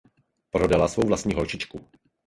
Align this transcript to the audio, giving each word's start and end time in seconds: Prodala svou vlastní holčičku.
Prodala 0.49 0.87
svou 0.87 1.07
vlastní 1.07 1.33
holčičku. 1.33 1.79